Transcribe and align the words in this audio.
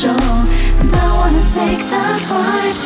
control. 0.00 0.16
Don't 0.16 1.16
wanna 1.16 1.42
take 1.54 1.78
that 1.90 2.20
life. 2.30 2.85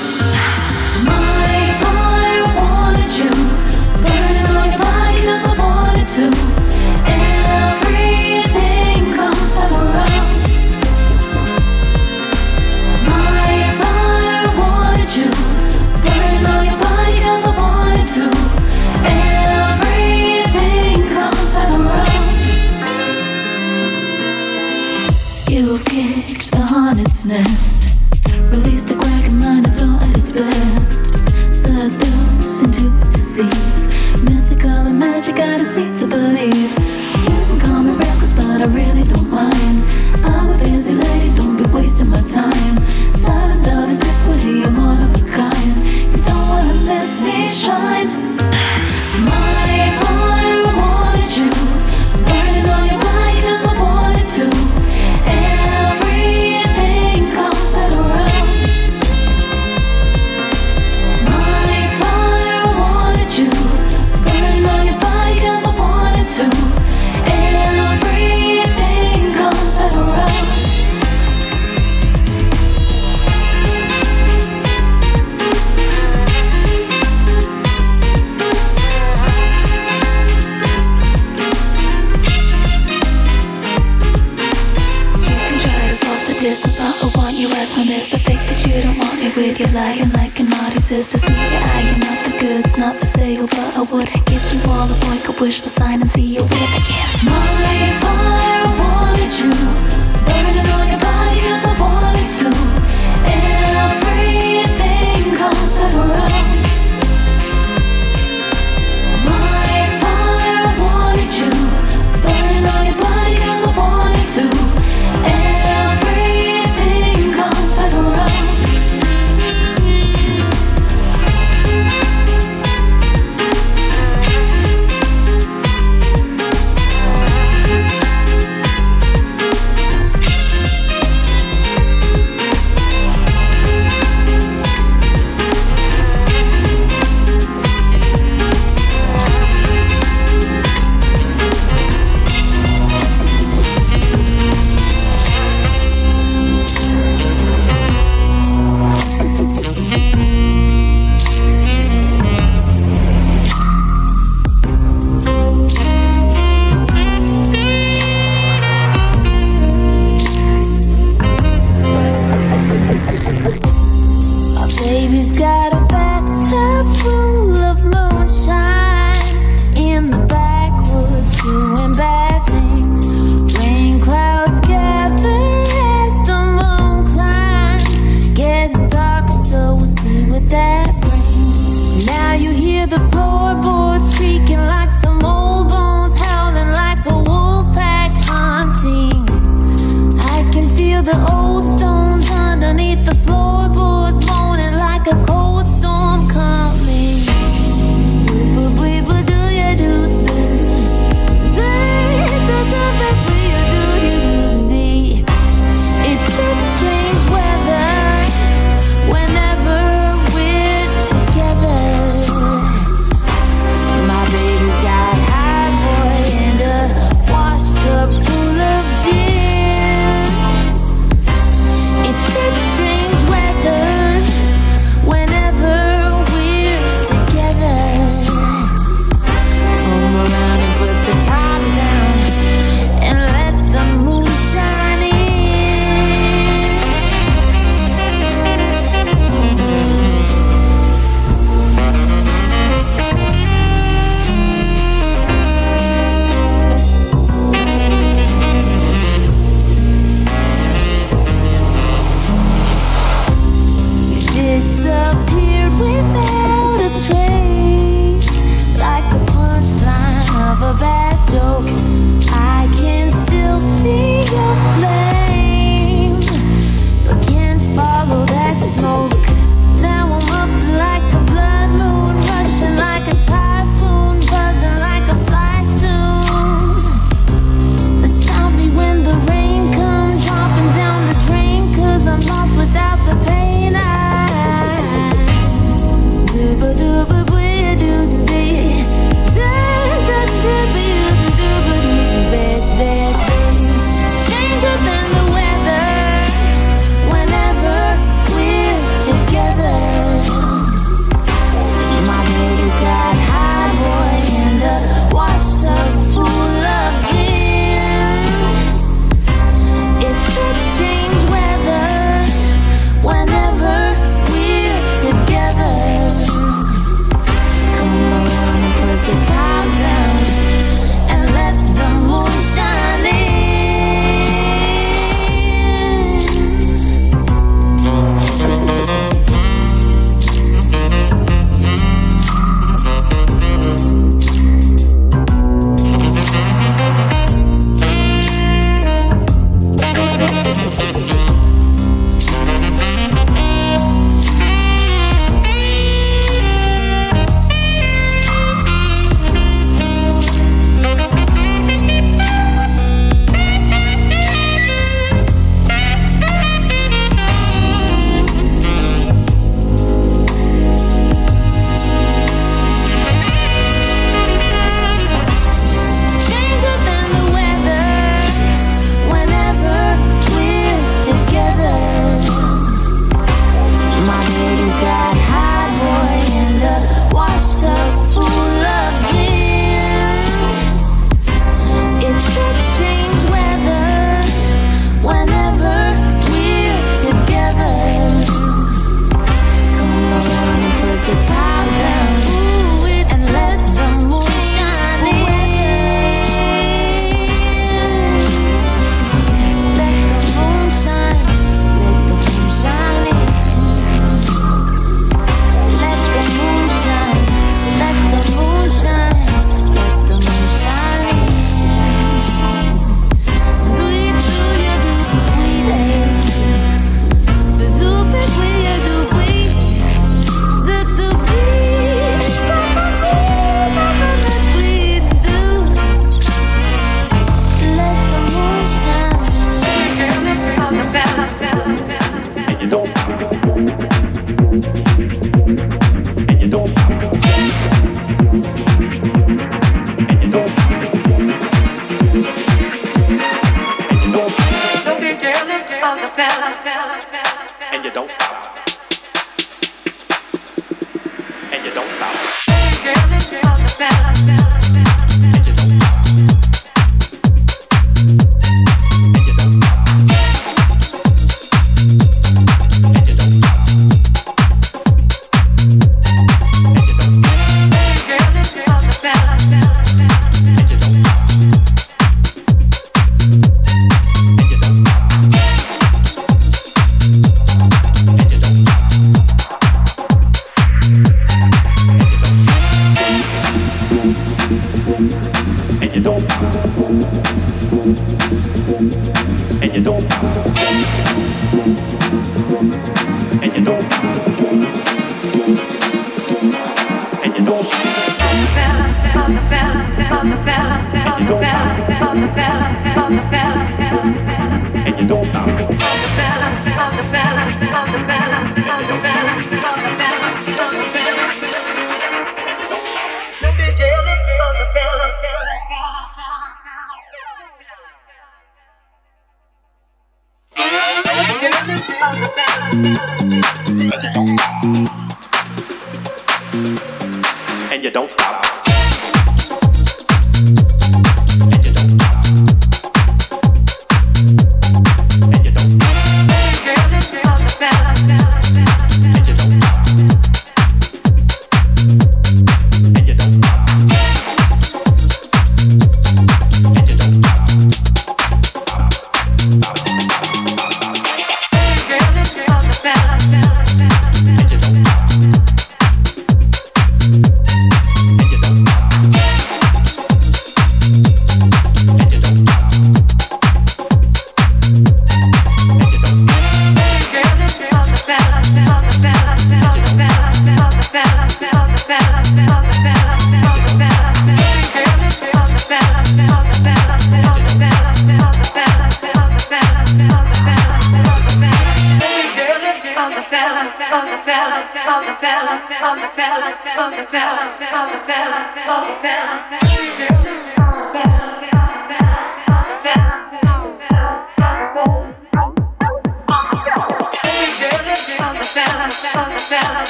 just 88.01 88.15
a 88.15 88.19
fake 88.19 88.39
that 88.49 88.65
you 88.67 88.81
don't 88.81 88.97
want 88.97 89.21
me 89.21 89.29
with 89.37 89.61
you 89.61 89.67
lying 89.75 90.11
like 90.13 90.41
an 90.41 90.51
artist. 90.55 91.11
To 91.11 91.19
see 91.19 91.35
your 91.35 91.61
eye 91.61 91.85
you're 91.85 91.99
not 91.99 92.19
the 92.25 92.39
goods 92.41 92.79
not 92.79 92.97
for 92.97 93.05
sale 93.05 93.47
but 93.47 93.77
i 93.77 93.83
would 93.83 94.09
give 94.25 94.43
you 94.55 94.71
all 94.71 94.87
the 94.89 94.99
boy 95.05 95.19
could 95.23 95.39
wish 95.39 95.61
for 95.61 95.69
sign 95.69 96.01
and 96.01 96.11
see 96.11 96.35
you 96.35 96.43
with 96.43 96.80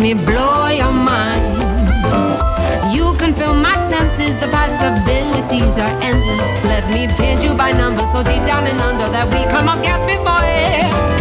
me 0.00 0.14
blow 0.14 0.68
your 0.68 0.92
mind. 0.92 1.60
You 2.92 3.14
can 3.18 3.34
fill 3.34 3.54
my 3.54 3.74
senses, 3.88 4.34
the 4.40 4.48
possibilities 4.48 5.76
are 5.76 6.02
endless. 6.02 6.64
Let 6.64 6.88
me 6.88 7.06
paint 7.18 7.42
you 7.44 7.54
by 7.54 7.72
numbers 7.72 8.10
so 8.10 8.22
deep 8.22 8.44
down 8.46 8.66
and 8.66 8.80
under 8.80 9.08
that 9.10 9.28
we 9.32 9.44
come 9.50 9.68
up 9.68 9.82
gasping 9.82 10.24
for 10.24 10.40
it. 10.42 11.19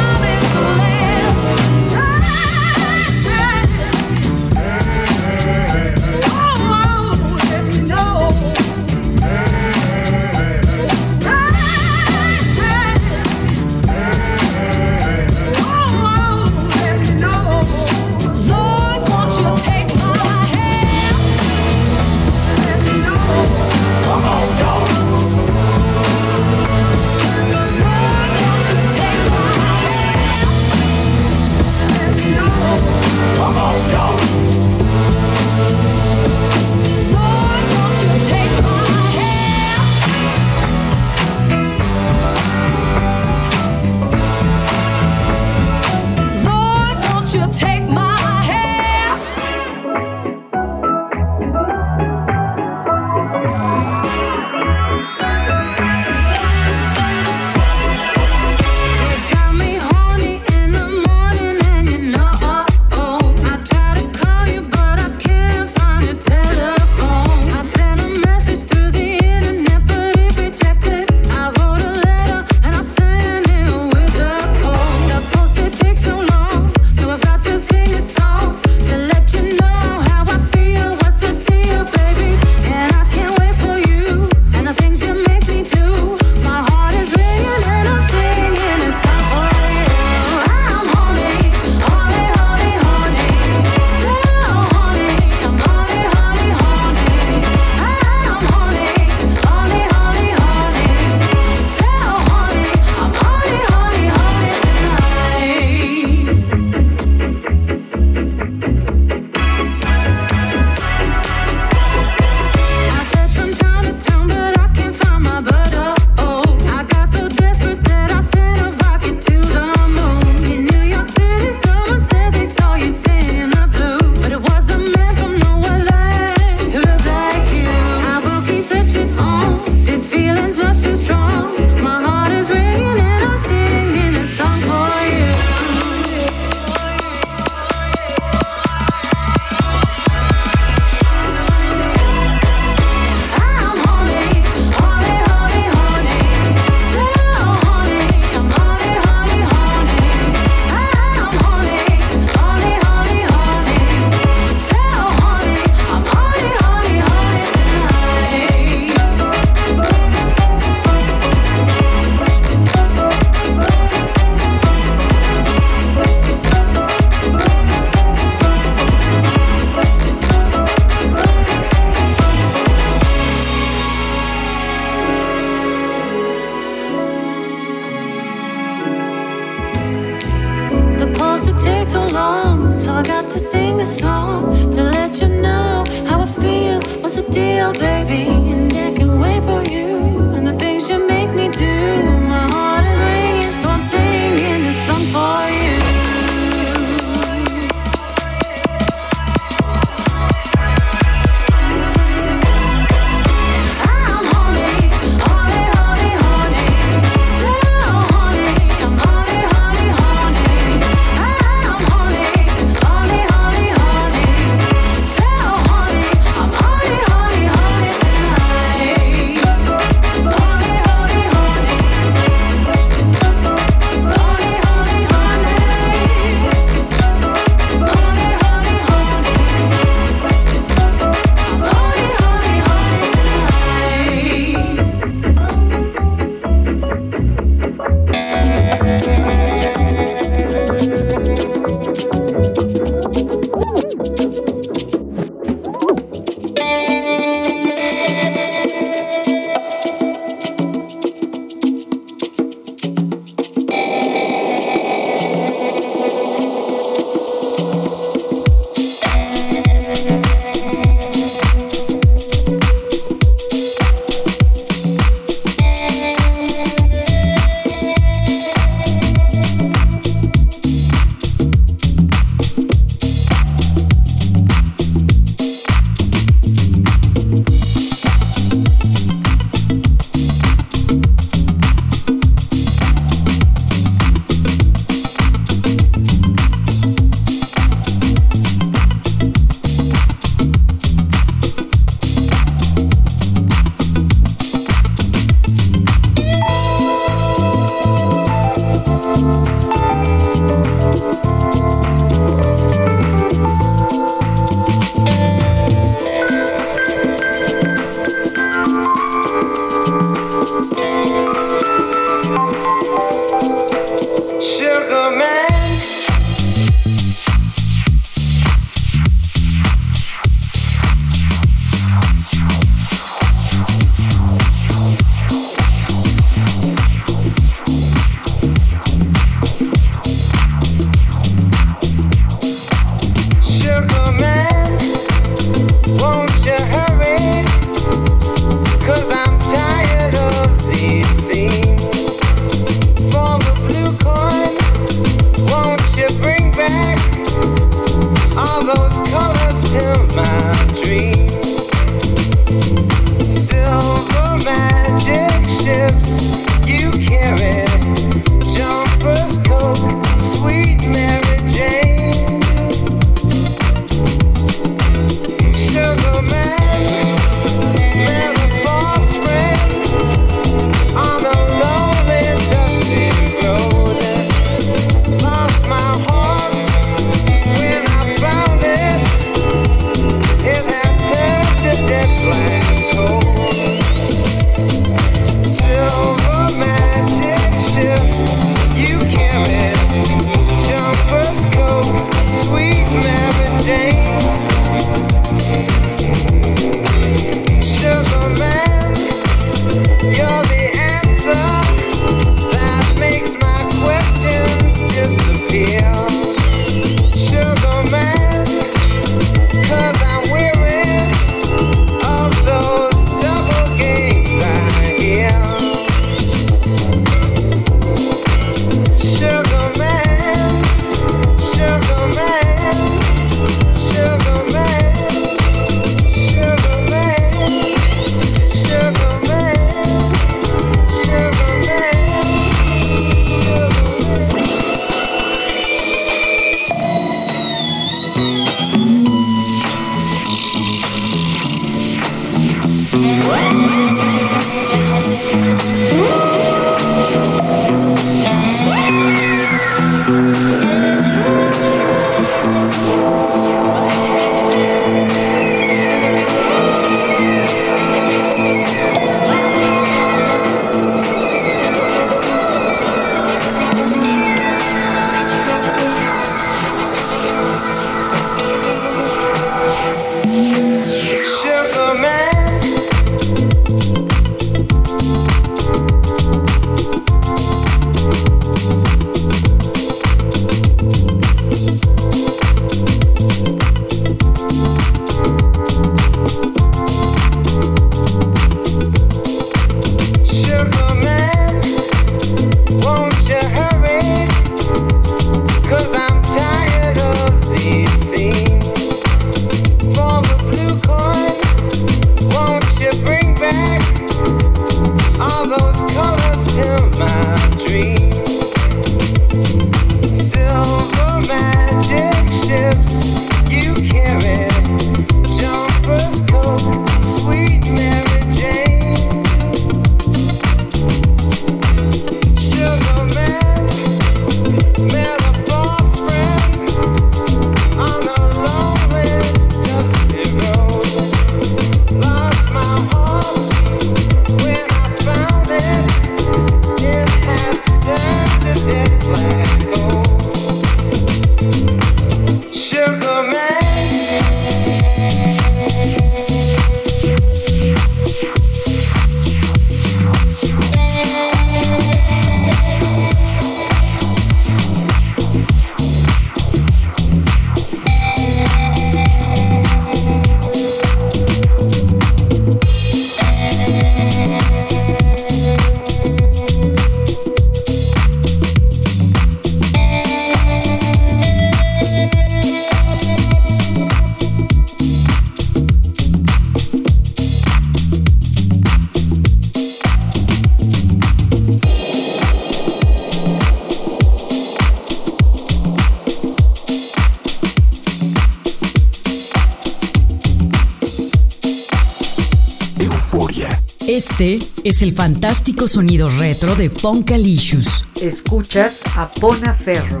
Es 594.64 594.82
el 594.82 594.92
fantástico 594.92 595.68
sonido 595.68 596.08
retro 596.18 596.54
de 596.54 596.70
Funkalicious. 596.70 597.84
Escuchas 598.00 598.80
a 598.96 599.10
Pona 599.10 599.54
Ferro. 599.54 600.00